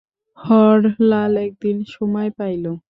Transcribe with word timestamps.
হরলাল 0.37 1.33
একদিন 1.45 1.77
সময় 1.93 2.29
পাইল। 2.37 2.63